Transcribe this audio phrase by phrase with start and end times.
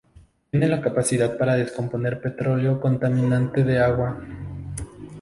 [0.49, 4.19] Tiene la capacidad para descomponer petróleo contaminante de agua.